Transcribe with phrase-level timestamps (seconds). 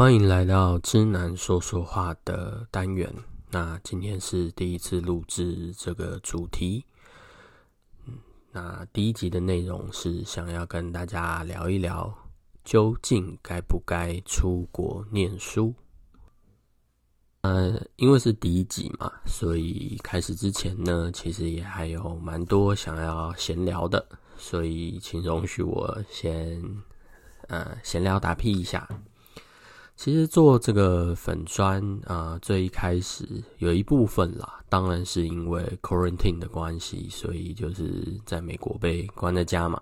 [0.00, 3.14] 欢迎来到知南说说话的单元。
[3.50, 6.82] 那今天是第一次录制这个主题。
[8.50, 12.10] 那第一集的内容是想要跟大家聊一聊，
[12.64, 15.74] 究竟该不该出国念书。
[17.42, 24.02] 呃，因为是第一集嘛，所以开始之前呢，其实也还有蛮多想要闲聊的，
[24.38, 26.58] 所以请容许我先
[27.48, 28.88] 呃闲聊打屁一下。
[30.00, 33.22] 其实做这个粉砖啊，最一开始
[33.58, 39.78] 有一部分啦，当然是因为 quarantine 的关系，所以就是在美国被关在家嘛。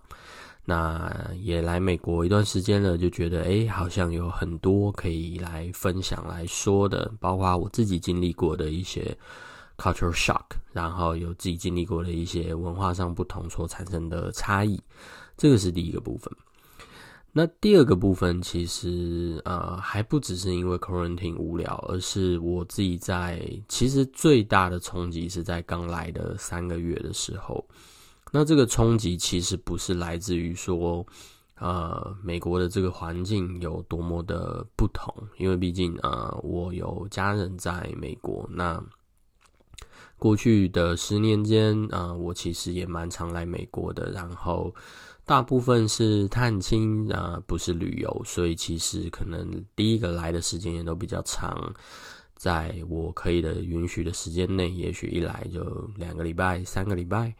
[0.64, 1.08] 那
[1.40, 9.16] 也来美国一段时间了，就觉得诶，好像有很多可以来分享来说的，包括我自己经历过的一些
[9.76, 14.82] cultural shock，然后有自己经历过的一些文化上不同所产生的差异，
[15.36, 16.28] 这个是第一个部分。
[17.32, 27.64] 那第二个部分其实呃还不只是因为 quarantine 无聊，而是我自己在其实最大的冲击是在刚来的三个月的时候。
[28.32, 31.06] 那这个冲击其实不是来自于说，
[31.56, 38.46] 呃，美国的这个环境有多么的不同，因为毕竟呃，我有家人在美国。
[38.52, 38.82] 那
[40.18, 44.74] 过去的十年间，呃，我其实也蛮常来美国的，然后
[45.28, 51.70] 大部分是探亲啊，不是旅游，所以其实可能第一个来的时间也都比较长，
[52.34, 55.62] 在我可以的允许的时间内，也许一来就
[55.96, 57.34] 两个礼拜、三个礼拜。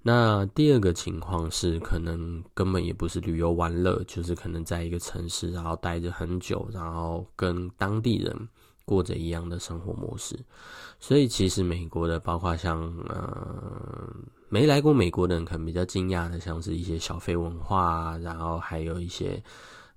[0.00, 8.48] 那第二个情况是，可能根本也不是旅游玩乐，就是可能在一个城市，然后待着很久，然后跟当地人
[8.86, 10.34] 过着一样的生活模式。
[10.98, 14.08] 所以，其实美国的，包括像呃
[14.48, 19.42] 没来过美国的人，可能比较惊讶的，像是一些小费文化啊，然后还有一些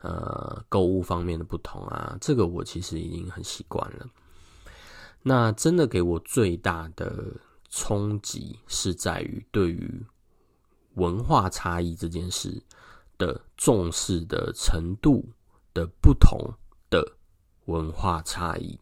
[0.02, 4.06] 呃购物方面的不同啊，这个我其实已经很习惯了。
[5.22, 7.12] 那真的给我最大的。
[7.74, 10.06] 冲击是在于对于
[10.96, 12.62] 文化差异这件事
[13.18, 15.24] 的重视的程度
[15.74, 16.38] 的不同
[16.90, 17.02] 的
[17.68, 18.78] 文化差异。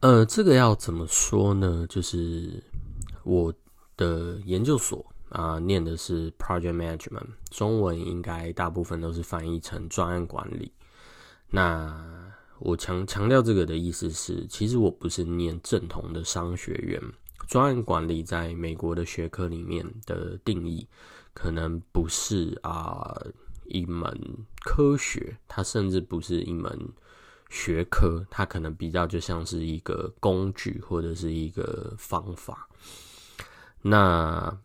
[0.00, 1.84] 呃，这个要怎么说呢？
[1.88, 2.62] 就是
[3.24, 3.52] 我
[3.96, 10.70] 的研究所啊，念的是 Project Management，中文应该大部分都是翻译成专案管理。
[11.50, 17.02] 那我强强调这个的意思是，其实我不是念正统的商学院。
[17.48, 20.86] 专案管理在美国的学科里面的定义，
[21.34, 23.20] 可能不是啊、
[23.64, 24.16] 一门
[24.62, 26.78] 科学，它甚至不是一门
[27.48, 32.68] 学科，它可能比较就像是一个工具或者是一个方法。
[33.80, 34.56] 那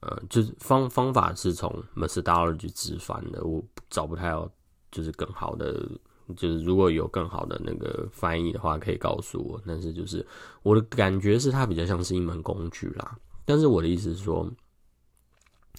[0.00, 4.50] 呃，就是方方法是从 methodology 直翻的，我找不太到
[4.90, 5.88] 就是更好的。
[6.36, 9.62] 就是如果有更好的那个翻译的话，可以告诉我。
[9.64, 10.26] 但是就是
[10.64, 13.16] 我的感觉是，它比较像是一门工具啦。
[13.44, 14.50] 但是我的意思是说，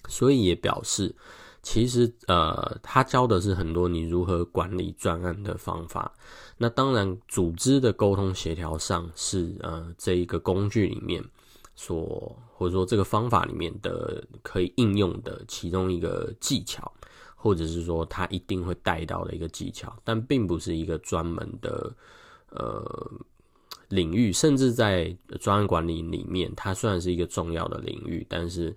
[0.08, 1.14] 所以也表示，
[1.62, 6.12] 其实呃，他教的是很多你如何管理专案的方法。
[6.56, 11.24] 那当然，组织的沟通协调上是呃这一个工具里面
[11.74, 16.92] 所或者说这个方法里面的可以应用的其中一个技巧。
[17.40, 21.94] 或者是说他一定会带到的一个技巧，但并不是一个专门的
[22.50, 23.12] 呃
[23.90, 28.74] 领域，甚至在专案管理里面，它算是一个重要的领域，但是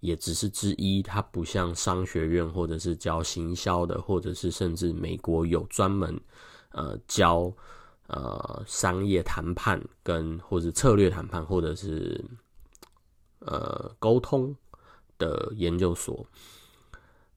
[0.00, 1.02] 也只是之一。
[1.02, 6.18] 它不像商学院或者是教行销的，或者是甚至美国有专门
[6.70, 7.52] 呃教
[8.06, 12.24] 呃商业谈判跟或者策略谈判或者是
[13.40, 14.54] 呃沟通
[15.18, 16.26] 的研究所。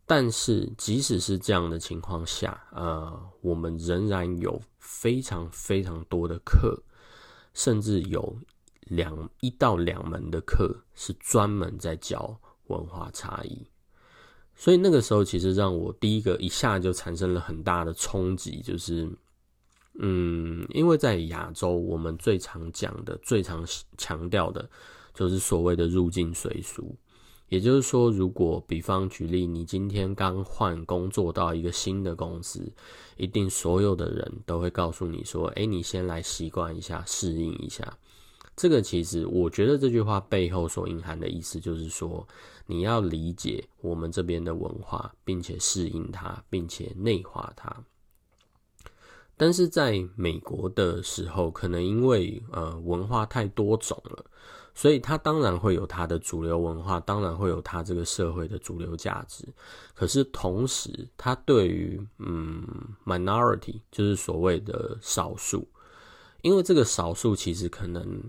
[0.04, 6.78] 但是，即使是这样的情况下，呃，我们仍然有非常非常多的课，
[7.54, 8.36] 甚至有
[8.82, 12.38] 两一到两门的课是专门在教
[12.72, 13.68] 文化差异。
[14.56, 19.10] 所以那个时候，其实让我第一个一下就产生了很大的冲击，就是，
[20.00, 23.66] 嗯，因为在亚洲，我们最常讲的、最常
[23.98, 24.70] 强调的，
[25.14, 26.96] 就是所谓的入境随俗。
[27.48, 32.72] 也就是说，如果比方举例，你今天刚换工作到一个新的公司，
[33.18, 37.98] 一定所有的人都会告诉你说：“诶，你先来习惯一下，适应一下。”
[38.62, 42.28] 这个其实，我觉得这句话背后所隐含的意思就是说，
[42.68, 47.76] 你要理解我们这边的文化，并且适应它，并且内化它。
[49.36, 54.24] 但是在美国的时候，可能因为呃文化太多种了。
[54.76, 59.44] 所以它当然会有它的主流文化，当然会有它这个社会的主流价值。
[59.96, 62.64] 可是同时，它对于嗯
[63.04, 65.68] minority 就是所谓的少数，
[66.44, 68.22] 因为这个少数其实可能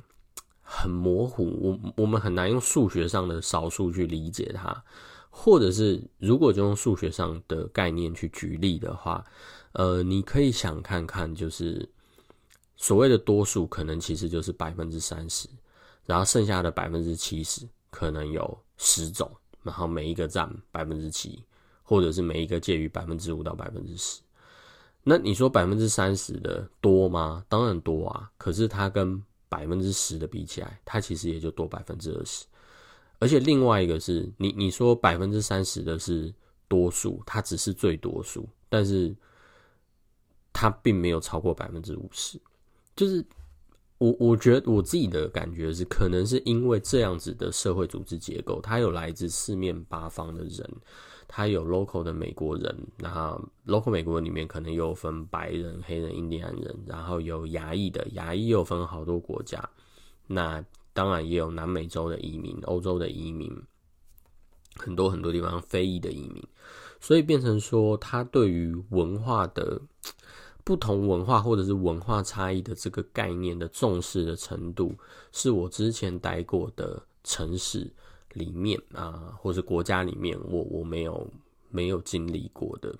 [0.74, 4.82] 很模糊，我我们很难用数学上的少数去理解它，
[5.28, 9.22] 或者是如果就用数学上的概念去举例的话，
[9.72, 11.86] 呃，你可以想看看，就是
[12.76, 15.46] 所谓的多数，可能其实就是百分之三十。
[16.04, 19.30] 然后剩下的百分之七十可能有十种，
[19.62, 21.44] 然后每一个占百分之七，
[21.82, 24.20] 或者是每一个介于百分之五到百分之十。
[25.04, 27.44] 那你说百分之三十的多吗？
[27.48, 29.22] 当然多啊，可是它跟
[29.52, 32.46] 百分之十的比起来，它其实也就多百分之二十。
[33.18, 36.32] 而且另外一个是你你说百分之三十的是
[36.68, 39.14] 多数，它只是最多数，但是
[40.52, 42.40] 它并没有超过百分之五十，
[42.96, 43.22] 就是。
[43.98, 50.68] 我我觉得我自己的感觉是，可能是因为这样子的社会组织结构，它有来自四面八方的人，
[51.34, 59.66] 它有 local 的美国人，然后 local 美国人里面可能又分白人、黑人、印第安人，然后有牙裔的，牙裔又分好多国家，
[60.26, 60.62] 那
[60.92, 63.50] 当然也有南美洲的移民、欧洲的移民，
[64.76, 66.46] 很多很多地方非裔的移民，
[67.00, 69.80] 所以变成说，他对于文化的。
[70.64, 74.94] 不同文化或者是文化差异的这个概念的重视的程度，
[75.32, 77.90] 是我之前待过的城市
[78.34, 81.30] 里面啊，或是国家里面，我我没有
[81.70, 82.94] 没有经历过的。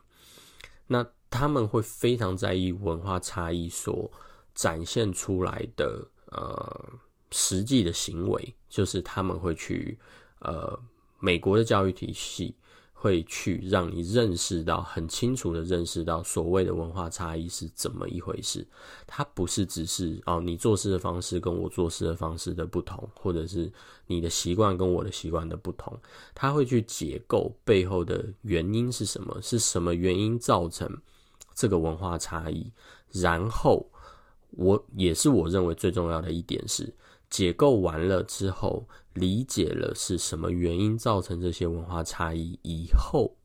[0.87, 4.11] 那他们会非常在意文化差异所
[4.55, 6.93] 展现出来的呃
[7.31, 9.99] 实际的行为，就是他们会去
[10.41, 10.79] 呃
[11.19, 12.55] 美国的教育体系。
[13.03, 18.65] 会去让你认识到很清楚的认识到所谓的文化差异是怎么一回事。
[19.09, 23.69] 它不是只是哦，你做事的方式跟我做事的方式的不同，或者是
[24.07, 25.99] 你的习惯跟我的习惯的不同。
[26.33, 30.89] 它会去解构背后的原因是什么，是什么原因造成
[31.57, 32.71] 这个文化差异。
[33.11, 33.85] 然后，
[34.51, 36.95] 我也是我认为最重要的一点是。
[37.29, 43.37] 解构完了之后，理解了是什么原因造成这些文化差异以后，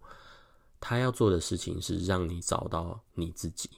[0.79, 3.69] 他要做的事情是让你找到你自己。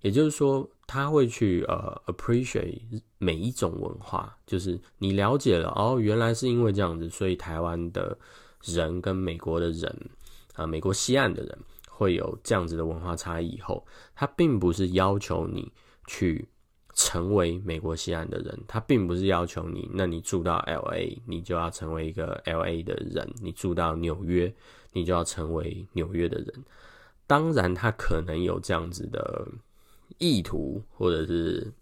[0.00, 8.16] 也就是说，他会去呃 appreciate 每一种文化，就是你了解了哦，原来是因为这样子，所以台湾的
[8.62, 10.10] 人跟美国的人
[10.54, 13.84] 啊，美国西岸的人会有这样子的文化差异以后，
[14.14, 15.72] 他并不是要求你
[16.06, 16.48] 去。
[16.98, 24.52] 成为美国西岸的人，他并不是要求你，那你住到 LA，你就要成为一个 LA 的人；你住到纽约，
[24.92, 26.52] 你就要成为纽约的人。
[27.24, 29.46] 当然，他可能有这样子的
[30.18, 31.72] 意图，或者是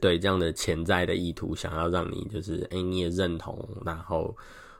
[0.00, 3.56] 对这样的潜在的意图，想要让你就是，哎，你也认同，
[3.86, 4.36] 然后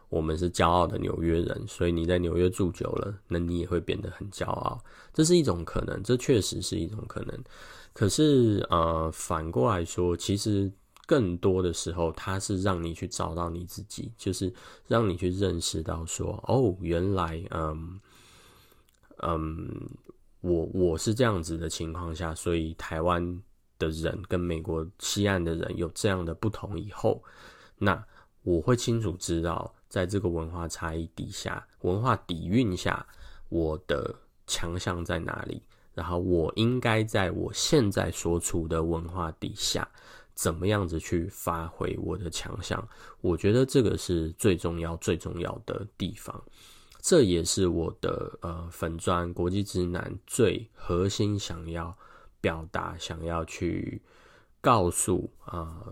[0.08, 4.82] 我们是骄傲的纽约人，所以你在纽约住久了，那你也会变得很骄傲。
[5.14, 7.38] 这是一种可能，这确实是一种可能。
[7.93, 10.70] 可是，呃，反过来说，其实
[11.06, 14.52] 更多的时候，它是让你去找到你自己，就是
[14.87, 18.00] 让你去认识到说，哦，原来，嗯，
[19.23, 19.90] 嗯，
[20.40, 23.43] 我我是这样子的情况下，所以台湾
[23.79, 27.23] 的人跟美国西岸的人有这样的不同以后，
[27.79, 28.05] 那
[28.43, 33.05] 我会清楚知道，在这个文化差异底下，文化底蕴下，
[33.49, 34.14] 我的
[34.46, 35.62] 强项在哪里。
[35.99, 39.89] 然后我应该在我现在所处的文化底下，
[40.32, 42.89] 怎么样子去发挥我的强项？
[43.20, 46.41] 我觉得这个是最重要、最重要的地方。
[47.01, 51.93] 这也是我的呃粉专国际直男最核心想要
[52.41, 54.01] 表达、想要去
[54.61, 55.82] 告诉啊、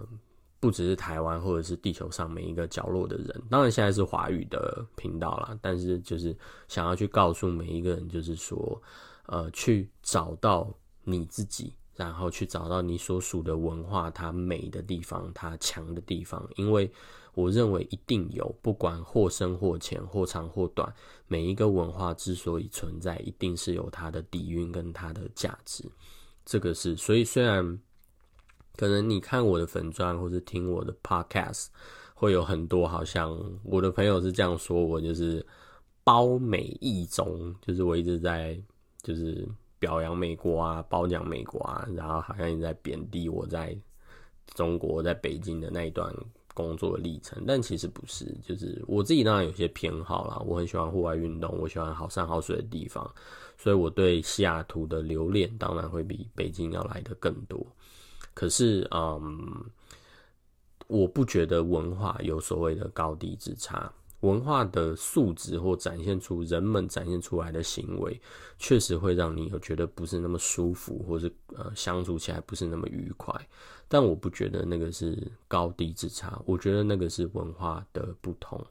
[0.61, 3.42] 不只是台湾或者是地球上每一个角落的人。
[3.50, 6.37] 当然现在是华语的频道啦，但是就是
[6.69, 8.80] 想要去告诉每一个人，就是说。
[9.26, 16.49] 呃，去找到你自己，然后去找到你所属的文化，它美的地方，它强的地方。
[16.56, 16.90] 因为
[17.35, 20.92] 我认为一定有，不管或深或浅，或长或短，
[21.26, 25.85] 每一个文化之所以存在，一定是有它的底蕴跟它的价值。
[26.45, 27.78] 这个是，所以虽然
[28.76, 31.66] 可能你看我的粉专或者听我的 podcast，
[32.14, 35.45] 会有很多好像我的朋友是这样说我，就是
[36.04, 38.61] 包美一中，就是我一直在。
[39.06, 39.46] 就是
[39.78, 43.78] 表扬美国啊，褒奖美国啊，然后好像也在贬低我在
[44.52, 46.12] 中国在北京的那一段
[46.54, 53.08] 工作的历程，但其实不是，就是我自己当然有些偏好啦，我很喜欢户外运动，我喜欢好山好水的地方，
[53.56, 57.64] 所以我对西雅图的留恋当然会比北京要来得更多。
[58.34, 59.64] 可是，嗯，
[60.88, 63.92] 我不觉得文化有所谓的高低之差。
[64.26, 68.21] 文化的素质或展现出人们展现出来的行为，
[68.59, 73.49] 确实会让你有觉得不是那么舒服，或是呃相处起来不是那么愉快。
[73.88, 75.16] 但我不觉得那个是
[75.47, 78.64] 高低之差，我觉得那个是文化的不同。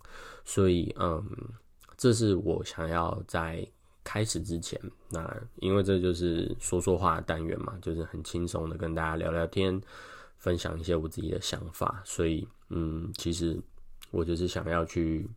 [0.43, 1.23] 所以，嗯，
[1.95, 3.65] 这是我想要在
[4.03, 9.81] 开始之前，那因为这就是说说话的单元嘛，就是很轻松的跟大家聊聊天，
[10.37, 12.01] 分享一些我自己的想法。
[12.03, 13.59] 所以，嗯，其实。
[14.11, 15.27] 我就是想要去，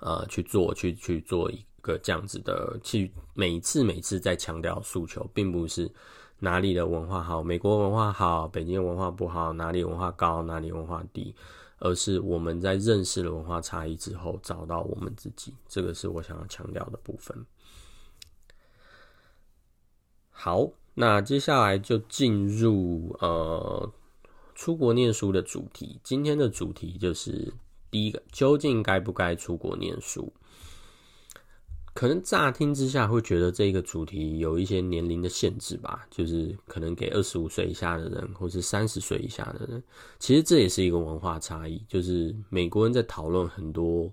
[0.00, 5.90] 呃，去做，去去做一个这样子的，去每次每次在强调诉求，并不是
[6.38, 11.34] 哪里的文化好，美国文化好，北京文化不好，哪里文化高，哪里文化低，
[11.78, 17.46] 而是我们在认识了文化差异之后，找到我们自己，这个是我想要强调的部分。
[20.30, 23.92] 好，那接下来就进入呃。
[24.52, 27.50] 出国念书的主题，今天的主题就是
[27.90, 30.32] 第一个，究竟该不该出国念书？
[31.92, 39.82] 可能乍听之下会觉得这个主题有一些年龄的限制吧，就是可能给二十五岁以下的人，或是三十岁以下的人。
[40.18, 44.10] 其实这也是一个文化差异，就是美国人在讨论很多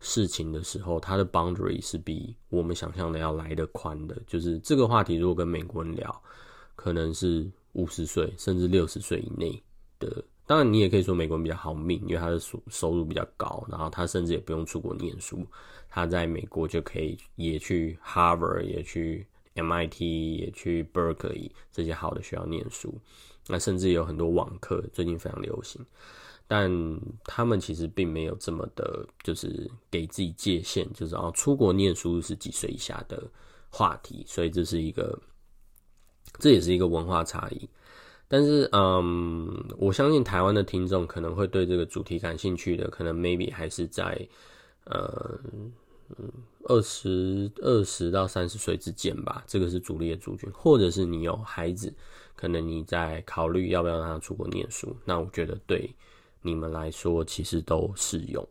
[0.00, 4.16] 事情的时候，他的 boundary 是比我们想象的要来得宽的。
[4.26, 6.22] 就是这个话题如果跟美国人聊，
[6.74, 9.62] 可能是五十岁甚至六十岁以内。
[10.00, 15.46] 的，当然你也可以说美国人比较好命，因为他的收收入比较高，然后他甚至也不用出国念书，
[15.90, 20.00] 他在美国就可以也去 Harvard，也去 MIT，
[20.40, 22.98] 也去 Berkeley 这些好的学校念书，
[23.46, 25.84] 那甚至有很多网课，最近非常流行，
[26.46, 26.72] 但
[27.24, 33.22] 他们其实并没有这么的，就是给自己界限，就是啊，出国念书是几岁以下的
[33.68, 35.20] 话题，所以这是一个，
[36.38, 37.68] 这也是一个文化差异。
[38.30, 44.28] 但是，嗯，我相信台湾的听众可能会对这个主题感兴趣的，可能 maybe 还是在，
[44.84, 45.40] 呃，
[46.64, 51.90] 二十二十到三十岁之间吧，这个是主力的族群，或者是你有孩子，
[52.36, 55.90] 可能你在考虑要不要让他出国念书，那我觉得对
[56.42, 58.46] 你们来说其实都适用。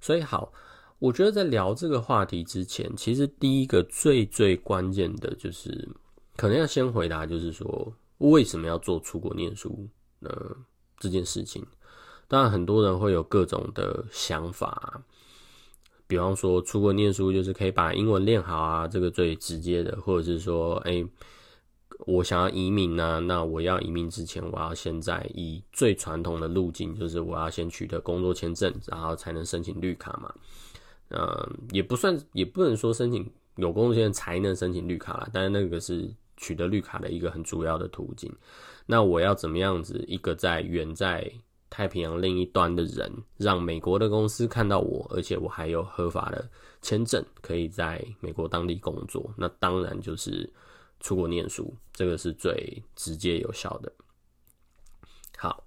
[0.00, 0.50] 所以好，
[0.98, 5.86] 我觉得在聊这个话题之前，其实第一个最最关键的就是，
[6.38, 7.92] 可能要先回答，就是说。
[8.18, 10.30] 为什么要做出国念书呢？
[11.00, 11.64] 这件事情，
[12.26, 15.00] 当然很多人会有各种的想法，
[16.08, 21.06] 比方说出国念书就是可以把英文练好啊，这个最直接的，或者是说，哎，
[22.00, 30.34] 我想要移民呢，那我要移民之前，我要先在以最传统的路径，就是我要先取得工作签证，然后才能申请绿卡嘛。
[31.10, 36.12] 嗯，也不算，也不能说申请有工作签证才能申请绿卡啦，但是那个是。
[36.38, 38.34] 取得绿卡的一个很主要的途径，
[38.86, 40.02] 那我要怎么样子？
[40.08, 41.30] 一个在远在
[41.68, 46.48] 太平洋另一端的人，让美国的公司看到我，而且我还有合法的
[46.80, 49.30] 签证，可以在美国当地工作。
[49.36, 50.50] 那当然就是
[51.00, 53.92] 出国念书，这个是最直接有效的。
[55.36, 55.62] 好，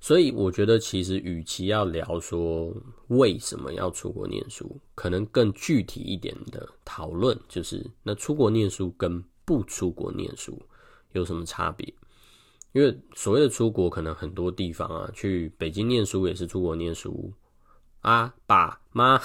[0.00, 2.72] 所以我觉得其实与其要聊说
[3.08, 10.60] 为什么要出国念书，可能更具体一点的讨论就是，那出国念书跟不出国念书
[11.12, 11.92] 有什么差别？
[12.72, 17.32] 因为所谓的出国，可能很多地方啊，去北京念书也是出国念书
[18.00, 19.20] 啊，爸妈，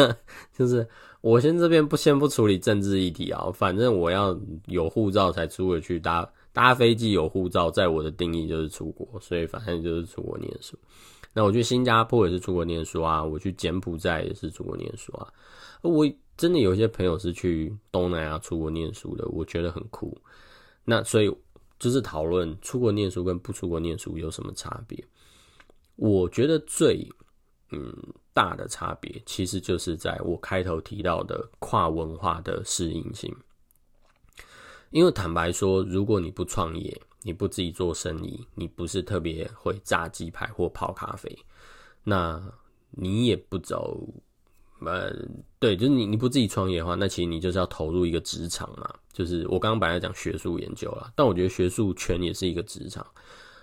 [0.52, 0.86] 就是
[1.22, 10.76] 我先这边不先不处理政治议题啊，反正我要有护照才出得去搭搭飞机，有护照在我的定义就是出国，所以反正就是出国念书。
[11.32, 15.26] 那我去新加坡也是出国念书啊，我去柬埔寨也是出国念书啊，
[15.82, 16.06] 我。
[16.40, 20.16] 真的有些朋友是去东南亚出国念书的，我觉得很酷。
[20.86, 21.30] 那所以
[21.78, 25.04] 就是讨论出国念书跟不出国念书有什么差别？
[25.96, 27.06] 我觉得最
[27.72, 27.94] 嗯
[28.32, 33.30] 大的差别，其实就是在我开头提到的跨文化的适应性。
[34.88, 41.38] 因为坦白说，如果你不创业，你不自己做生意，你不是特别会炸鸡排或泡咖啡，
[42.02, 42.42] 那
[42.92, 44.08] 你也不走。
[44.84, 45.12] 呃，
[45.58, 48.92] 对，就是你你不自己创业的话，那其实你就是要投入一个职场嘛。
[49.12, 53.06] 就是我刚刚本来讲学术研究啦，但我觉得学术圈也是一个职场。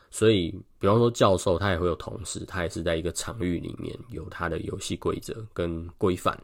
[0.09, 6.37] 所以，比方说教授，他也会有同事，他也是在一个场域里面有他的游戏规则跟规范。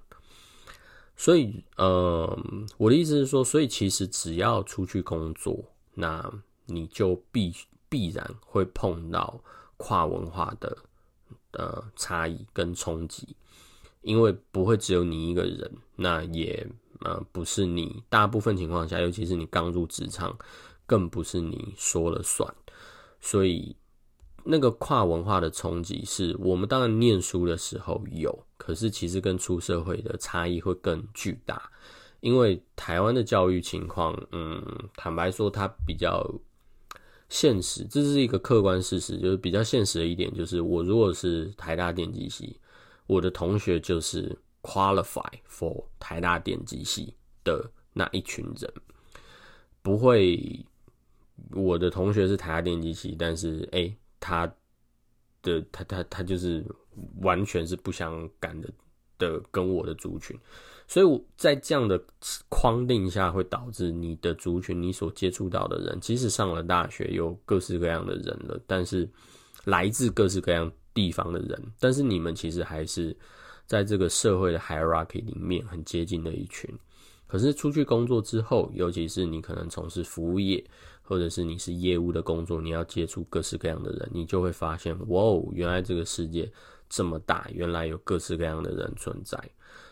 [1.15, 2.38] 所以，呃，
[2.77, 5.63] 我的意思是说，所以其实只要出去工作，
[5.94, 6.30] 那
[6.65, 7.53] 你就必
[7.88, 9.39] 必然会碰到
[9.77, 10.77] 跨文化的
[11.51, 13.36] 呃差异跟冲击。
[14.03, 16.65] 因为不会只有你一个人，那也
[17.00, 20.38] 呃不是你，大部分情况下，尤其是你刚入职场，
[20.86, 22.53] 更不是你说了算。
[23.19, 23.75] 所以，
[24.43, 31.72] 那个跨文化的冲击，是我们当然念书的时候有，可是其实跟出社会的差异会更巨大。
[32.19, 34.62] 因为台湾的教育情况，嗯，
[34.95, 36.25] 坦白说，它比较
[37.27, 42.57] 现实，这是一个客观事实，就是比较现实的一点，就是我如果是台大电机系，
[43.07, 48.74] 我的同学就是 qualify for 台大电机系的那一群人，
[49.81, 50.65] 不会，
[51.51, 54.48] 我的同学是台大电机系，但是哎、他
[55.41, 56.65] 的他他他就是
[57.22, 58.69] 完全是不相干的
[59.17, 60.38] 的跟我的族群。
[60.86, 62.01] 所以我在这样的
[62.50, 69.10] 框定下，会导致你的族群，你所接触到的人，即使上了大学，有各式各样的人了，但是
[69.63, 73.16] 来自各式各样地方的人，但是你们其实还是
[73.66, 76.70] 在这个社会的 hierarchy 里面很接近的一群。
[77.26, 80.64] 可是出去工作之后，尤其是你可能从事服务业，
[81.02, 86.52] 或者是你是业务的工作，你要接触各式各样的人，你就会发现，哇哦，原来这个世界
[86.88, 89.38] 这么大，原来有各式各样的人存在。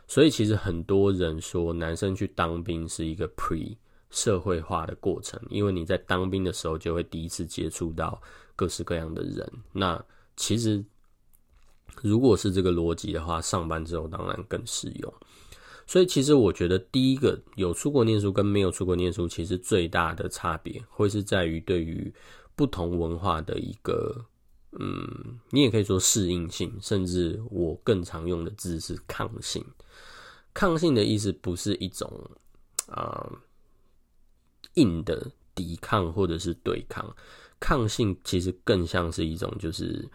[0.08, 3.76] 所以其实很多人说，男生去当兵是一个 pre
[4.12, 8.22] 社会化的过程，因为你在当兵的时候就会第一次接触到
[8.56, 9.52] 各式各样的人。
[9.72, 10.04] 那
[10.36, 10.84] 其实
[12.02, 15.14] 如果是这个逻辑的话，上班之后当然更适用。
[15.88, 22.14] 所以其实我觉得，第一个有出国念书跟没有出国念书，其实最大的差别会是在于对于
[22.56, 24.26] 不同文化的一个，
[24.80, 29.66] 嗯，你也可以说适应性，甚至我更常用的字是抗性。
[30.54, 32.10] 抗性的意思不是一种
[32.88, 33.30] 啊、
[34.76, 37.14] 硬的抵抗或者是对抗，
[37.60, 40.08] 抗性其实更像是一种就是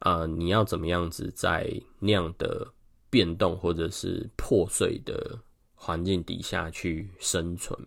[0.00, 2.66] 啊、你要怎么样子在那样的
[3.08, 5.38] 变动或者是破碎的
[5.74, 7.78] 环境底下去生存。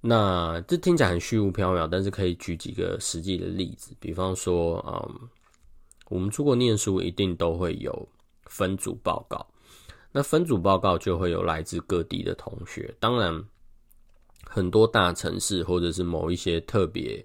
[0.00, 5.06] 那这听起来很虚无缥缈，但是可以举几个实际的例子，比方说啊、
[6.08, 8.08] 我们出国念书一定都会有
[8.44, 9.44] 分组报告。
[10.12, 13.44] 那分组报告就会有来自各地的同学，当然
[14.44, 17.22] 很多大城市或者是某一些特别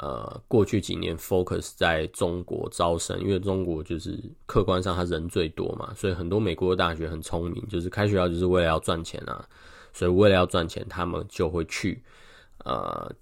[0.00, 9.44] 呃，过去几年 focus 在中国招生，因为中国就是客观上他人最多嘛，所以很多美国的大学很聪明，就是开学校就是为了要赚钱啊，
[9.92, 12.00] 所以为了要赚钱，他们就会去
[12.64, 13.12] 呃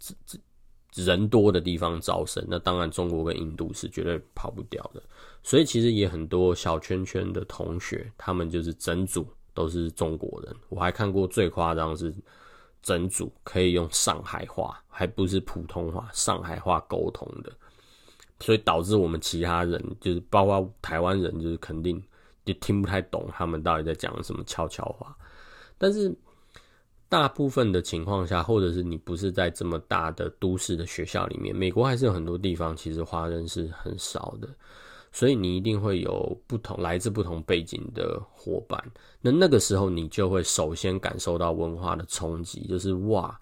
[0.95, 2.45] 人多的地方招生。
[2.47, 5.03] 那当然中国跟印度是绝对跑不掉的。
[5.43, 10.55] 所以其实也很多小圈圈的同学，他们就是整组都是中国人。
[10.69, 12.15] 我还看过最夸张是
[12.87, 17.53] 整组可以用上海话，还不是普通话，上海话沟通的。
[18.39, 22.01] 所以导致我们其他人，就是包括台湾人，就是肯定
[22.45, 25.17] 就听不太懂他们到底在讲什么悄悄话。
[25.77, 26.15] 但是
[27.09, 34.49] 大部分的情况下，或者是你不是在这么大的都市的学校里面，美国还是有很多地方其实华人是很少的。
[35.17, 38.79] 所以你一定会有不同来自不同背景的伙伴，
[39.23, 43.35] 那那个时候你就会首先感受到文化的冲击，就是哇，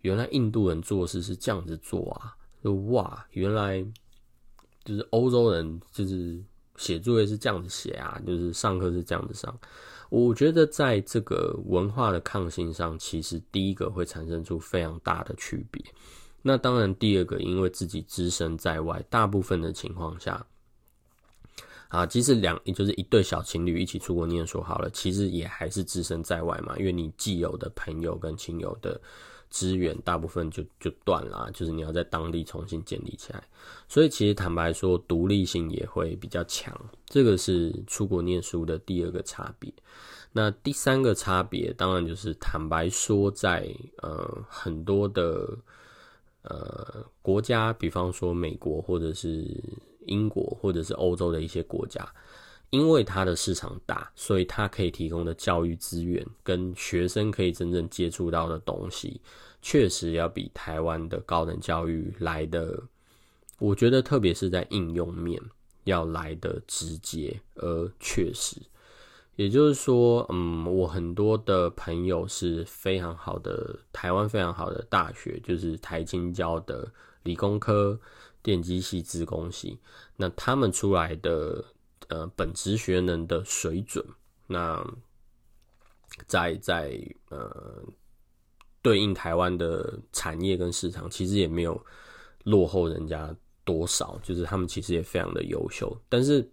[0.00, 3.84] 原来印度人做事是这样子做啊，就哇，原来
[4.86, 6.42] 就是欧洲人就是
[6.76, 9.54] 写作业是这样子写啊，就是上课是这样子上。
[10.08, 15.84] 我觉得在这个文化的抗性上，其实第一个会产生出非常大的区别。
[16.40, 20.46] 那当然，第二个因为自己只身在外，大部分的情况下。
[21.88, 29.00] 啊，即使两，就是一对小情侣一起出国念书好了，其实也还是置身在外嘛，因为你既有的朋友跟亲友的
[29.48, 33.42] 资源，大部分就就断了，就是你要在当地重新建立起来。
[33.88, 39.72] 所以其实坦白说，独立性也会比较强，这个是出国念书的第二个差别。
[40.30, 45.56] 那第三个差别，当然就是坦白说在，在呃很多的
[46.42, 49.58] 呃国家，比方说美国或者是。
[50.08, 52.06] 英国或者是欧洲的一些国家，
[52.70, 59.20] 因为它的市场大，所以它可以提供的教育资源跟学生可以真正接触到的东西，
[59.62, 62.82] 确实要比台湾的高等教育来的，
[63.58, 65.40] 我觉得特别是在应用面
[65.84, 68.60] 要来的直接而确实。
[69.36, 76.90] 也就是说，嗯，我很多的朋友是非常好的，台湾非常好的大学，就是台清交的
[77.22, 77.96] 理工科。
[78.42, 79.78] 电机系、资工系，
[80.16, 81.64] 那他们出来的
[82.08, 84.04] 呃本职学能的水准，
[84.46, 84.84] 那
[86.26, 86.98] 在在
[87.28, 87.82] 呃
[88.80, 91.84] 对应台湾的产业跟市场，其实也没有
[92.44, 96.48] 落后人家多少，就是他们其实也非常的优秀，但是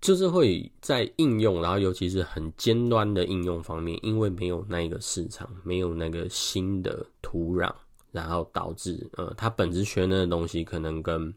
[0.00, 7.72] 就是会在应用，然后尤其是很尖端的应用方面，因为没有那个市场，没有那个新的土壤。
[8.12, 11.34] 然后导致，呃，他本职学那的东西可能跟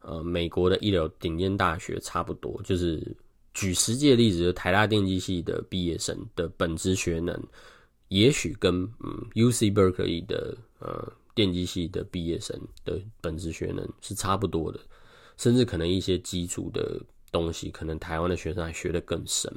[0.00, 3.00] 呃美国的一流顶尖大学差不多，就是
[3.54, 7.38] 举实际例子，就是台大电机系的毕业生的本职学能，
[8.08, 14.80] 也许跟嗯 UC Berkeley 的呃电机系的毕业生的本职学能是差不多的，
[15.36, 17.00] 甚至可能一些基础的
[17.30, 19.52] 东西，可能台湾的学生还学得更深。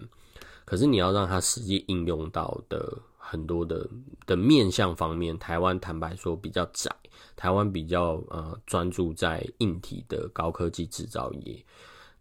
[0.65, 2.97] 可是你要让他实际应用到的
[3.31, 3.89] 很多的
[4.25, 6.93] 的面向方面，台湾坦白说比较窄，
[7.37, 11.63] 台湾比较呃专注在硬体的高科技制造业。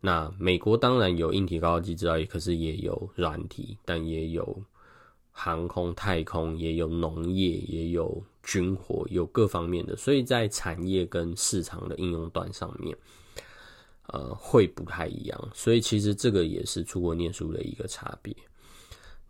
[0.01, 4.63] 那美国当然有硬体高科技制造业，可是也有软体，但也有
[5.33, 9.97] 航空、太空，也有农业，也有军火，有各方面的。
[9.97, 12.97] 所以在产业跟市场的应用端上面。
[14.13, 18.35] 呃，会不太一样，所以其实这个也是出国念书的一个差别。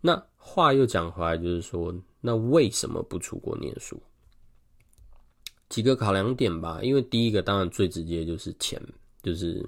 [0.01, 3.97] 那话又讲回来，就是说，那为什么不出国念书？
[5.69, 6.79] 几个考量点吧。
[6.83, 8.81] 因为第一个，当然最直接就是钱，
[9.23, 9.65] 就是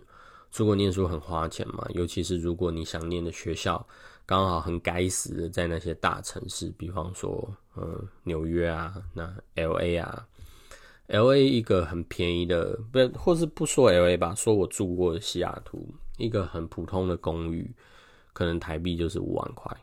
[0.52, 1.88] 出国念书很花钱嘛。
[1.94, 3.88] 尤其是如果你想念的学校
[4.26, 10.28] 刚好很该死的在那些大城市，比方说，嗯，纽约啊，那 LA 啊。
[11.08, 17.70] L A 一个很便宜的，不，或是不说 L A 吧，说我住过的西雅图，一个很普通的公寓，
[18.34, 19.76] 可能台币就是五万块。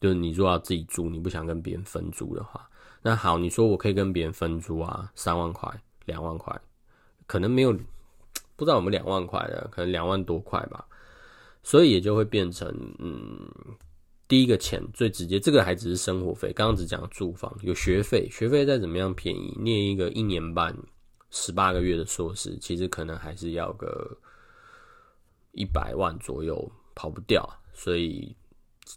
[0.00, 2.68] 就是你如果要自己住，你不想跟别人分租的话，
[3.02, 5.70] 那好，你说我可以跟别人分租啊，三万块、
[6.04, 6.58] 两万块，
[7.26, 7.72] 可能没有，
[8.56, 10.86] 不知道我们两万块的，可能两万多块吧。
[11.62, 13.48] 所以也就会变成，嗯。
[14.28, 16.52] 第一个钱最直接，这个还只是生活费。
[16.52, 20.76] 刚刚只讲住房，有学费，学费再怎么样便宜，念一个一年半、
[21.30, 24.18] 十八个月的硕士，其实可能还是要个
[25.52, 27.48] 一百万左右，跑不掉。
[27.72, 28.34] 所以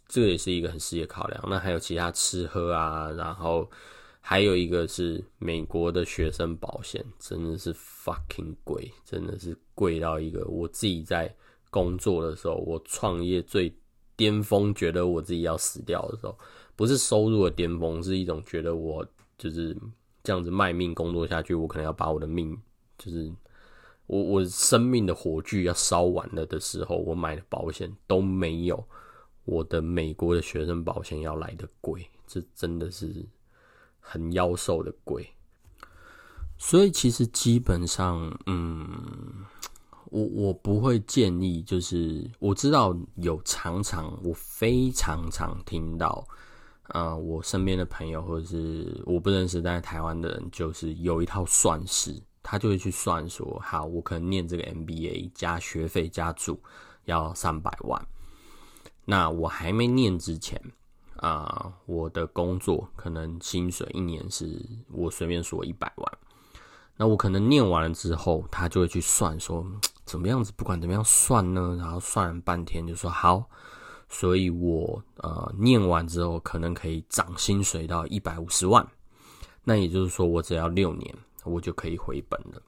[0.07, 1.43] 这也是一个很实际的考量。
[1.49, 3.69] 那还有其他吃喝啊，然后
[4.21, 11.33] 还有一个是美国的学生保险，真的是 fucking 贵，真的是贵到一个我自己在
[11.69, 13.73] 工作的时候，我创业最。
[14.19, 16.37] 巅峰，觉得我自己要死掉的时候，
[16.75, 19.73] 不是收入的巅峰，是一种觉得我就是
[20.21, 22.59] 这样子卖命工作下去，我可能要把我的命，
[22.97, 23.31] 就是
[24.07, 28.85] 我我生命的火炬要烧完了的时候，我买的保险都没有
[29.45, 33.25] 我的美国的学生保险要来的贵，这真的是
[33.99, 35.29] 很妖兽的贵。
[36.57, 39.45] 所以其实基本上，嗯。
[40.11, 46.27] 我我不会建议，就是我知道有常常我非常常听到，
[46.87, 56.59] 啊、呃，我身边的朋友或者是我不认识但在台湾的人，就是有一套算式，他就会去算说，好，我可能念这个 MBA 加学费加住
[57.05, 58.03] 要三百万，
[59.09, 60.61] 那我还没念之前
[61.15, 66.17] 啊、我的工作可能薪水一年是我随便说一百万，
[66.95, 69.65] 那我可能念完了之后，他就会去算说。
[70.05, 70.53] 怎么样子？
[70.55, 71.75] 不管怎么样算呢？
[71.77, 73.43] 然后算了半天，就说好，
[74.09, 78.87] 所以我呃念完之后，可能可以涨薪水到一百五十万。
[79.63, 82.61] 那也就是说，我只要六年，我就可以回本了。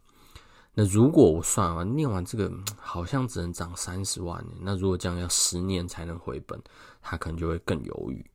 [0.74, 4.46] 那如果我算完念完这个，好像只能涨三十万。
[4.62, 6.62] 那如果这样要十年才能回本，
[7.02, 8.26] 他可能就会更犹豫。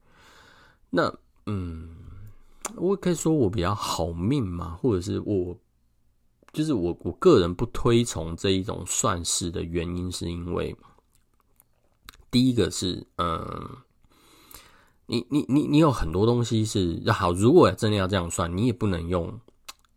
[0.91, 1.13] 那
[1.47, 1.97] 嗯，
[2.77, 5.57] 我可以说我比较好命嘛，或者是我。
[6.53, 10.75] 就是我我个人不推崇这一种算式的原因，是因为
[12.31, 13.69] 第一个是，嗯，
[15.05, 19.39] 你你你你有很多东西是好，如果真的要这样算，你也不能用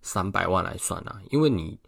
[0.02, 1.80] 三百万来算啊，因为你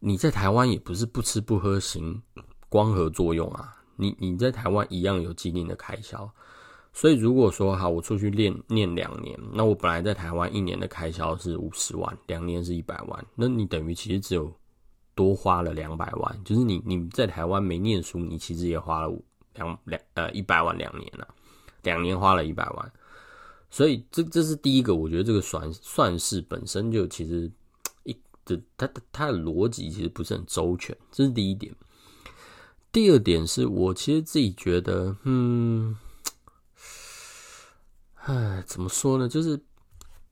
[0.00, 2.20] 你在台湾也不是不吃不喝行
[2.68, 6.28] 光合作用啊，你你在台湾一样有既定的开销。
[6.92, 14.52] 所以如果说哈，我出去练念两年，那我本来在台湾一年的开销是五十万，两年是一百万，那你等于其实只有
[15.14, 19.14] 多花了两百万，就是你你在台湾没念书，你其实也花了
[19.54, 21.28] 两两呃一百万两年了，
[21.82, 22.92] 两年花了一百万，
[23.70, 27.48] 所以这这是第一个，我觉得这个算算式本身就其实
[28.56, 31.74] 的他的它的逻辑其实不是很周全，这是第一点。
[32.92, 35.96] 第二点是我其实自己觉得，嗯。
[38.22, 39.28] 哎，怎么说呢？
[39.28, 39.58] 就是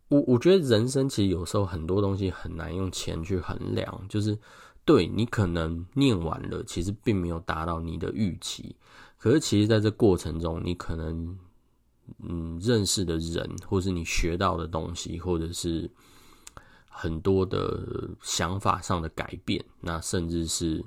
[0.08, 4.04] 我我觉得人生其实有时候很多东西很难用钱去衡量。
[4.08, 4.38] 就是
[4.84, 8.76] 对你可能念完了，其实并没有达到你的预期。
[9.16, 11.38] 可是其实在这过程中，你可能
[12.22, 15.90] 嗯认识的人，或是你学到的东西，或者是
[16.98, 19.64] 很多的想法上的改变。
[19.80, 20.84] 那甚至是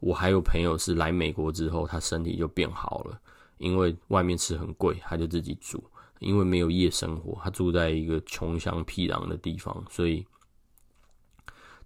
[0.00, 3.18] 我还有朋友是来美国之后，他身体就变好了，
[3.58, 5.82] 因为外面吃很贵，他就自己煮。
[6.18, 10.26] 因为没有夜生活，他住在一个穷乡僻壤的地方，所以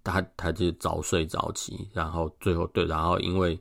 [0.05, 3.61] 他他就早睡早起，然后最后对，然后因为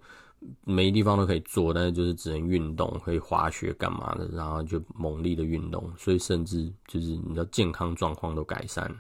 [0.64, 8.98] 没地方都可以做，但是就是只能运动，可以滑雪干嘛的，然后就猛力的运动，所以甚至就是你的健康状况都改善了。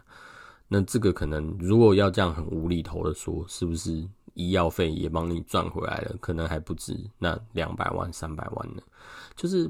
[0.69, 6.15] 那这个可能如果要这样很无厘头的说，是不是医药费也帮你赚回来了？
[6.21, 8.81] 可能还不止那两百万、三百万呢？
[9.35, 9.69] 就是。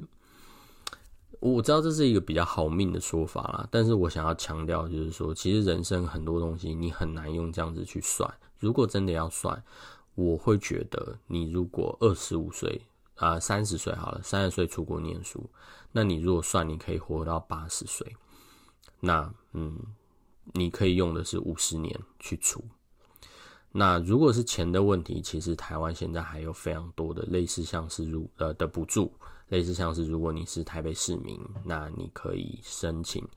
[1.41, 8.29] 我知道这是一个比较好命的说法啦，但是我想要强调，就是说，其实人生很多东西你很难用这样子去算。
[8.57, 9.63] 如果真的要算，
[10.15, 12.81] 我会觉得，你如果二十五岁
[13.15, 15.49] 啊，三十岁好了，三十岁出国念书，
[15.93, 18.17] 那你如果算你可以活到八十岁，
[18.99, 19.77] 那嗯，
[20.53, 22.63] 你可以用的是五十年去除。
[23.71, 29.11] 那如果是钱的问题，其实台湾现在还有非常多的类似像是如呃的补助。
[29.49, 33.27] 类似像是，如果你是台北市民，那你可以申请。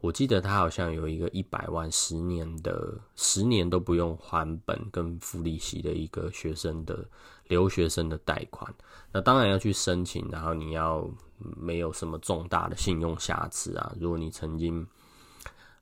[0.00, 7.04] 我记得他好像有一个一百万十年的，十年都不用还本跟付利息的一个学生的
[7.48, 8.72] 留学生的贷款。
[9.10, 13.92] 那当然要去申请，然后你要没有什么重大的信用瑕疵啊。
[13.98, 14.86] 如果你曾经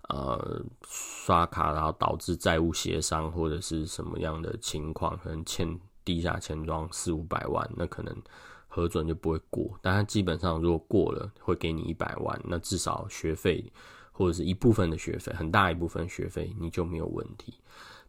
[0.09, 8.17] 呃刷卡，然后导致债务协商或者是什么样的情况，可能欠地下钱庄四五百万，那可能。
[8.67, 13.73] 核准就不会过，但他基本上如果过了，会给你一百万，那至少学费
[14.11, 17.55] 或者是一部分的学费，很大一部分学费你就没有问题。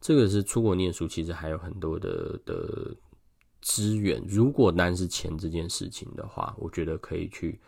[0.02, 2.96] 这个是出国念书，其实还有很多的的
[3.62, 4.24] 资源。
[4.28, 7.60] 如果单是钱这件事情的话，我觉得可以去，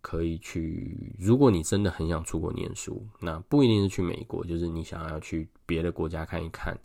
[0.00, 1.14] 可以去。
[1.18, 6.78] 如果你真的很想出国念书，那不一定是去美国，就是你想要去别的国家看一看，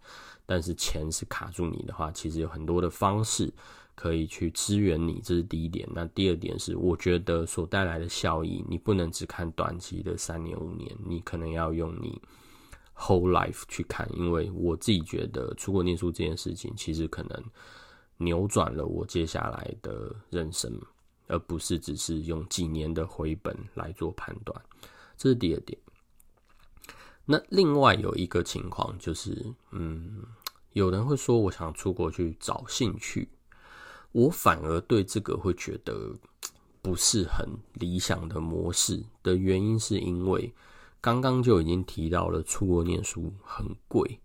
[0.45, 3.53] 但是钱是卡住你的话，其实有很多的方式。
[3.97, 5.87] 可以去支援你，这是第一点。
[5.93, 12.21] 那第二点是，我觉得所带来的效益，你不能只看短期的三年五年，你可能要用你
[12.93, 14.05] whole life 去看。
[14.13, 17.41] 因为我自己觉得，出国念书这件事情，其实可能
[18.17, 20.77] 扭转了我接下来的人生，
[21.27, 24.61] 而不是只是用几年的回本来做判断。
[25.17, 25.79] 这是第二点。
[27.25, 30.23] 那另外有一个情况就是，嗯，
[30.73, 33.29] 有人会说，我想出国去找兴趣。
[34.11, 36.15] 我反而对这个会觉得
[36.81, 40.53] 不是很理想的模式的原因，是因为
[41.01, 44.19] 刚刚就已经提到了出国念书很贵。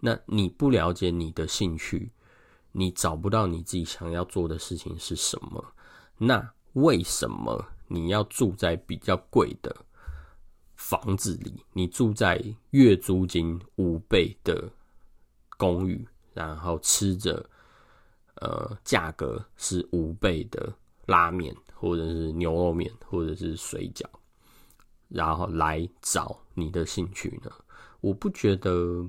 [0.00, 2.10] 那你不了解你的兴趣，
[2.72, 5.72] 你找不到你自己想要做的事情是什么，
[6.22, 9.74] 那为什么你要住在比较贵的
[10.76, 11.64] 房子里？
[11.72, 14.70] 你住在月租金五倍的
[15.56, 17.44] 公寓，然后吃着。
[18.36, 20.72] 呃，价格是五倍的
[21.04, 24.06] 拉面，或者是牛肉面，或者是水饺，
[25.10, 27.50] 然后来找你的兴趣呢？
[28.00, 29.06] 我不觉得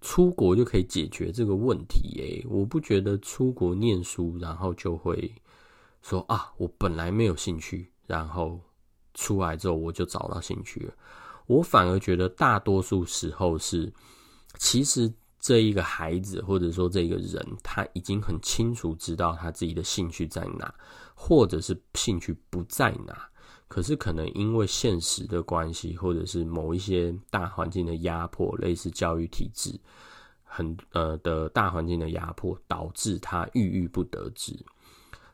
[0.00, 2.46] 出国就可以解决这个问题耶。
[2.48, 5.34] 我不觉得出国念书，然后就会
[6.02, 8.60] 说啊，我本来没有兴趣，然后
[9.14, 10.94] 出来之后我就找到兴趣了。
[11.46, 13.92] 我反而觉得大多数时候是，
[14.58, 15.12] 其实。
[15.42, 20.74] 这一个孩子，或者说这个人，他已经很清楚知道他自己的兴趣在哪，
[21.14, 23.26] 或者是兴趣不在哪。
[23.66, 29.80] 可是可能因为现实的关系，或者是某一些大环境的压迫，类似教育体制
[30.44, 34.54] 很呃的大环境的压迫，导致他郁郁不得志。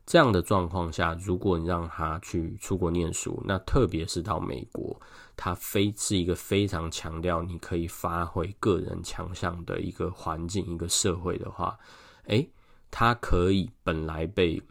[0.06, 4.98] 这样的状况下，如果你让他去出国念书，那特别是到美国，
[5.36, 11.76] 他非是一个非常强调你可以发挥个人强项的一个环境、一个社会的话，
[12.26, 12.48] 诶，
[12.88, 14.62] 他可以本来被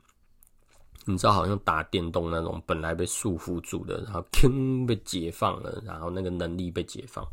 [1.04, 7.28] 你知道，好像打电动那种本来被束缚住的，然后砰被解放了，然后那个能力被解放，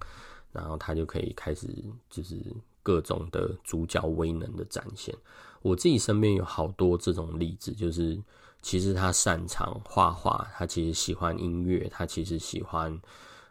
[0.50, 1.68] 然后他就可以开始
[2.10, 2.36] 就是
[2.82, 5.14] 各种的主角威能的展现。
[5.62, 8.20] 我自己身边有好多这种例子，就是
[8.60, 13.00] 其实他擅长画画，他其实喜欢音乐，他其实喜欢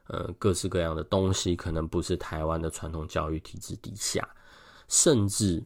[0.08, 4.28] 呃各式各样的东西，可能不是台湾的传统教育体制底下，
[4.89, 5.63] 甚至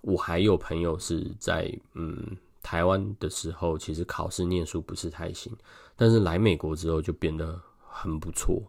[0.00, 5.54] 我还有朋友是在嗯台湾的时候，其实考试念书不是太行，
[5.96, 8.62] 但是来美国之后就变得很不错，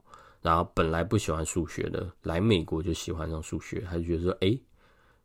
[0.46, 4.58] 然后本来不喜欢数学的，来美国就喜欢上数学，他就觉得说，哎、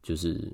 [0.02, 0.52] 就是。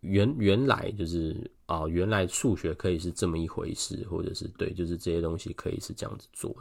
[0.00, 6.52] 原原来就是啊、原来数学可以是这么一回事，或者是对，就是这些东西可以是这样子做。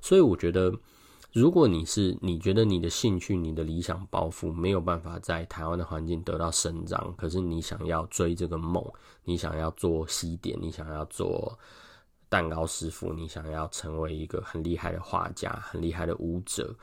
[0.00, 0.72] 所以我觉得，
[1.32, 8.80] 如果你是你觉得你的兴趣、你的理想抱负没有办法在台湾的环境得到生长，可是你想要追这个梦，
[9.24, 11.58] 你想要做西点，你想要做
[12.34, 16.74] 蛋糕师傅，你想要成为一个很厉害的画家、很厉害的舞者，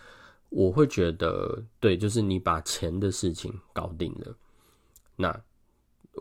[0.47, 4.33] 我会觉得，对，就是你把钱的事情搞定了，
[5.17, 5.41] 那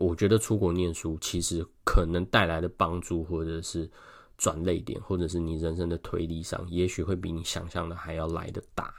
[0.00, 3.88] 我觉得出国念书其实可能带来的帮助，或者是
[4.36, 8.92] 转泪点，或者是你人生的推力上，也许会比你想象的还要来得大。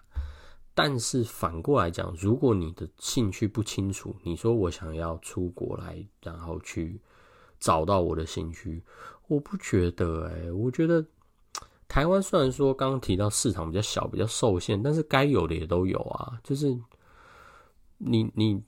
[0.74, 7.02] 但是反过来讲，如果你的兴趣不清楚，你说我想要出国来，然后去
[7.60, 8.82] 找到我的兴趣，
[9.32, 11.06] 我不觉得哎、我觉得
[11.88, 16.38] 台湾虽然说刚刚提到市场比较小，比较受限，但是该有的也都有啊。
[16.44, 16.78] 就是
[17.98, 18.62] 你你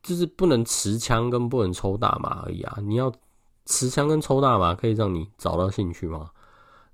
[0.00, 2.78] 就是不能持枪跟不能抽大麻而已啊。
[2.80, 3.12] 你要
[3.66, 6.30] 持枪跟抽大麻可以让你找到兴趣吗？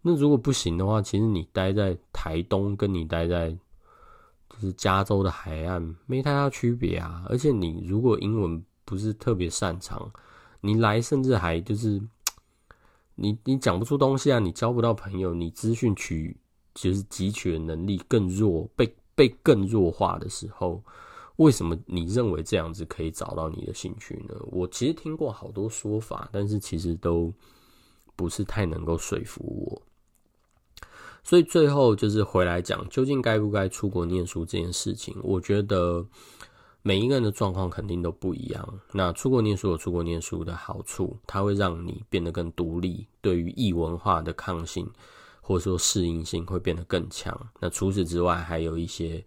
[0.01, 3.51] 那如果不行的话，其实你待在台东跟你待在
[4.49, 10.11] 就是加州的海岸没太大区别啊，而且你如果英文不是特别擅长，
[10.62, 12.01] 你来甚至还就是
[13.16, 16.37] 你你讲不出东西啊，你交不到朋友，你资讯取
[16.74, 20.83] 就是汲取的能力更弱，被被更弱化的时候，
[21.37, 24.35] 为什么你认为这样子可以找到你的兴趣呢？
[24.46, 27.33] 我其实听过好多说法，但是其实都
[28.16, 29.83] 不是太能够说服我。
[31.22, 36.05] 所以最后就是回来讲，究竟该不该出国念书这件事情，我觉得
[36.87, 38.81] 每一个人的状况肯定都不一样。
[38.92, 44.87] 那出国念书有出国念书的好处，它会让你变得更独立，对于异文化的抗性
[45.40, 47.35] 或者说适应性会变得更强。
[47.59, 49.25] 那除此之外，还有一些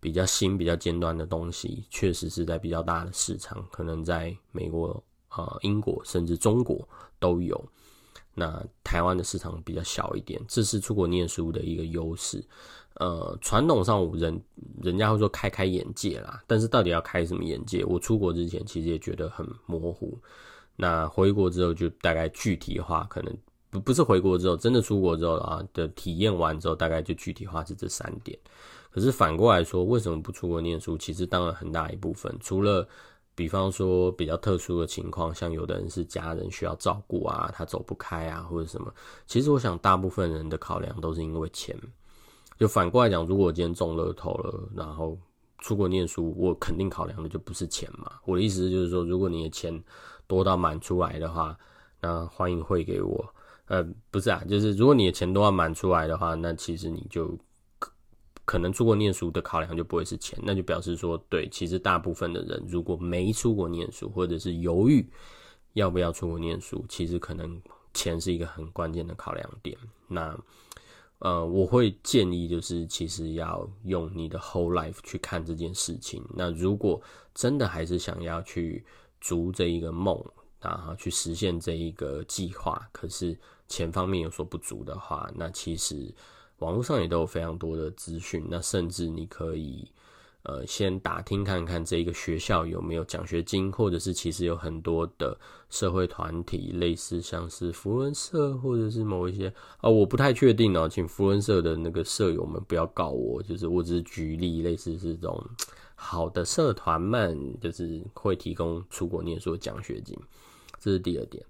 [0.00, 5.00] 比较新、比较尖端的东西，确实是在比较大的市场，可能在美国、
[5.36, 6.88] 呃、英国甚至中国
[7.20, 7.64] 都有。
[8.34, 12.44] 那台湾的市场比较小一点，这是出国念书的一个优势。
[12.98, 14.42] 呃，传统上人
[14.82, 17.84] 人家会说开开眼界啦，但是到底要开什么眼界？
[17.84, 20.18] 我出国之前其实也觉得很模糊。
[20.76, 23.36] 那回国之后就大概具体化，可能
[23.70, 28.38] 不不是回国之后，真的出国之后啊的体验完之后，大概就具体化是这三点。
[28.90, 30.96] 可是反过来说，为什么不出国念书？
[30.96, 32.88] 其实当然很大一部分，除了
[33.34, 38.90] 比方说比较特殊的情况，像有的人是家人需要照顾啊，他走不开啊，或者什么。
[39.26, 41.76] 其实我想，大部分人的考量都是因为钱。
[42.58, 45.18] 就反过来讲，如果我今天中乐透了，然后
[45.58, 48.12] 出国念书，我肯定考量的就不是钱嘛。
[48.24, 49.82] 我的意思就是说，如果你的钱
[50.26, 51.56] 多到满出来的话，
[52.00, 53.34] 那欢迎汇给我。
[53.66, 57.28] 呃，不是啊，就是如果你的钱多到满出来的话，那其实你就
[57.78, 57.92] 可。
[58.44, 65.04] 可能出国念书的考量就不会是钱，那就表示说，对，其实大部分的人如果没出国念书，或者是犹豫
[65.72, 67.60] 要不要出国念书，其实可能
[67.92, 69.76] 钱是一个很关键的考量点。
[70.06, 70.38] 那
[71.18, 76.24] 呃，我会建议就是，其实要用你的 whole life 去看这件事情。
[76.34, 77.00] 那如果
[77.34, 78.84] 真的还是想要去
[79.20, 80.22] 逐这一个梦，
[80.60, 86.14] 然后去实现这一个计划，可是钱方面有所不足的话，那其实。
[86.60, 89.86] 网络上也都有非常多的资讯，那甚至你可以，
[90.46, 95.36] 呃，先打听看看这一个学校有没有奖学金，或者是其实有很多的
[95.70, 105.44] 社会团体，类似像是扶轮社，或者是某一些啊、我不太确定哦，请扶轮社的那个社友们不要告我，就是我只是举例，类似是这种
[105.96, 110.16] 好的社团们，就是会提供出国念书奖学金，
[110.78, 111.44] 这是第二点。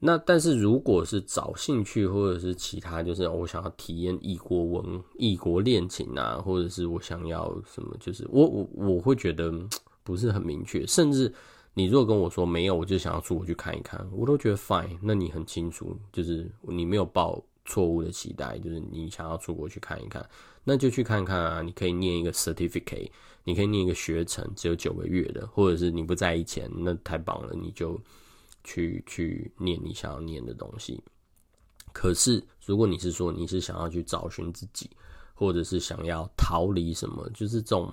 [0.00, 9.52] 那但是如果是找兴趣或者是其他，就是我想要体验异国文、异国恋情啊，或者是我想要什么，就是我我我会觉得
[10.04, 10.86] 不是很明确。
[10.86, 11.34] 甚至
[11.74, 14.96] 你如果跟我说没有，我就想要出国去看一看，我都觉得 fine。
[15.02, 20.24] 那你很清楚，就是你没有抱错误的期待，就是你想要出国去看一看，
[20.62, 21.60] 那就去看看啊。
[21.60, 23.10] 你可以念一个 certificate，
[23.42, 28.00] 你可以念一个学程，只有九个月的，或者是你不在意钱，那太棒了，你就。
[28.68, 31.02] 去去念你想要念的东西，
[31.90, 34.90] 可是如果你是说你是想要去找寻自己，
[35.32, 37.90] 或者是想要逃离什么，就是这种，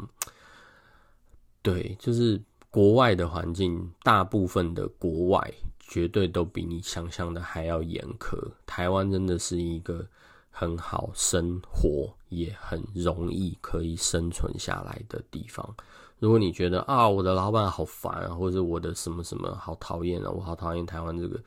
[1.61, 8.37] 对，就是国外的环境，大部分的国外绝对都比你想象的还要严苛。
[8.65, 10.05] 台湾真的是一个
[10.51, 15.73] 很好生活，也很容易可以生存下来的地方。
[16.19, 21.41] 如果你觉得啊，我的老板好烦啊，或者我的什么什么好讨厌啊，我好讨厌台湾这个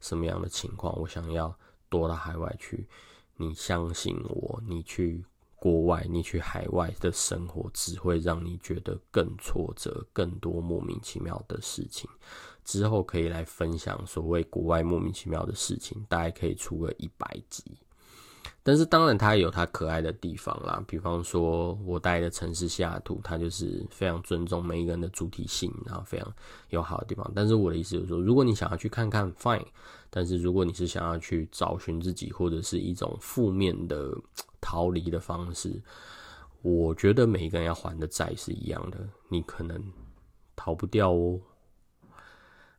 [0.00, 1.54] 什么样的情况，我想要
[1.88, 2.88] 躲到海外去。
[3.36, 5.24] 你相信我，你去
[5.56, 12.08] 国外，你去海外的生活，只会让你觉得更挫折，更多莫名其妙的事情。
[12.64, 17.76] 之后可以来分享所谓国外莫名其妙的事情，大概可以出个一百集。
[18.66, 20.82] 但是当然，它也有它可爱的地方啦。
[20.88, 26.34] 比方说，我待的城市西雅图，它就是非常尊重每一个人的主体性，然后非常
[26.70, 27.30] 友好的地方。
[27.34, 29.66] 但是我的意思就是说，如果你想要去看看，fine。
[30.08, 34.16] 但是如果你是想要去找寻自己，或者是一种负面的
[34.62, 35.82] 逃离的方式，
[36.62, 38.98] 我觉得每一个人要还的债是一样的，
[39.28, 39.78] 你可能
[40.56, 41.38] 逃不掉哦。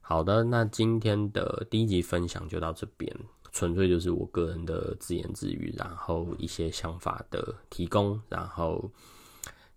[0.02, 3.16] 好的，那今天的第一集分享就到这边，
[3.56, 8.92] 纯粹就是我个人的自言自语，然后一些想法的提供，然后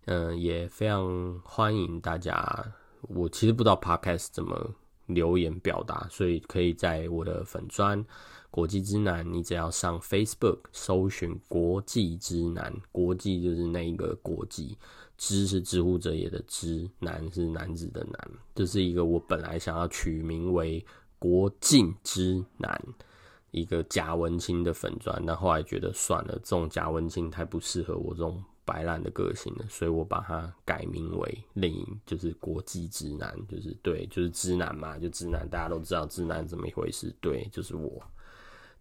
[0.07, 2.75] 嗯、也非常欢迎大家。
[3.03, 4.75] 我其实不知道 Podcast 怎么
[5.07, 8.05] 留言表达，所以可以在我的粉专。
[8.51, 14.77] 国际之男，你只要上 Facebook 搜寻“国际之男”，国际就是那一个国际，
[15.17, 18.31] 知是知乎者也的知，男是男子的男。
[18.57, 20.85] 这是一个我本来想要取名为
[21.21, 22.77] “国境之男”
[23.51, 38.03] 一个假文青的粉专，但后来觉得算了，这种假文青太不适合我这种白烂的个性了，所以我把它改名为另一，就是“国际直男”，就是对，就是直男嘛，就直男，大家都知道直男怎么一回事，对，就是我。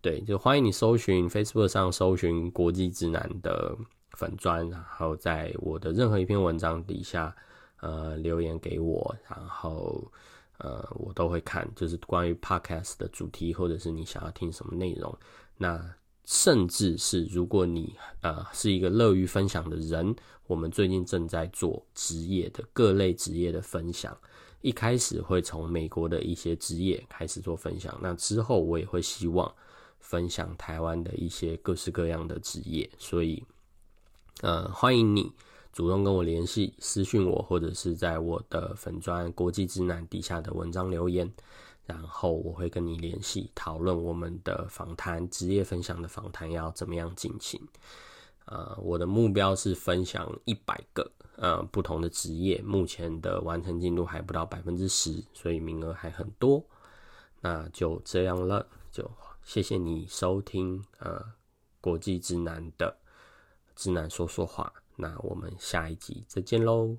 [0.02, 3.76] 对，就欢迎你搜寻 Facebook 上搜寻“国际直男”的
[4.12, 7.36] 粉专，然后在我的任何一篇文章底下，
[7.80, 10.04] 呃，留言给我，然后
[10.58, 15.18] 呃，我都会看，就是关于 Podcast 的主题，或者是你想要听什么内容。
[15.58, 15.94] 那
[16.26, 20.16] 甚至是如果你呃是一个乐于分享的人，
[20.48, 24.18] 我们最近正在做职业的各类职业的分享，
[24.62, 29.54] 一开始会从美国的一些职业开始做分享，那之后我也会希望。
[30.00, 33.44] 分享台湾的一些各式各样的职业，所以，
[34.42, 35.30] 呃，欢迎你
[35.78, 41.32] 主动跟我联系，私讯我，或者是在我的粉专“国际之男”底下的文章留言，
[41.86, 47.62] 然后我会跟你联系，讨论我们的访谈、职业分享的访谈要怎么样进行。
[48.46, 56.66] 呃，我的目标是分享一百个呃不同的职业，目前的完成进度还不到百分之十，所以名额还很多。
[57.40, 59.08] 那就这样了，就。
[59.44, 61.24] 谢谢你收听呃
[61.80, 62.98] 国际之男的
[63.76, 66.98] 之男说说话，那我们下一集再见喽。